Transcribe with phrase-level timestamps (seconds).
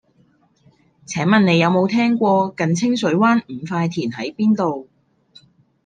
[1.05, 4.89] 請問你有無聽過近清水灣五塊田喺邊度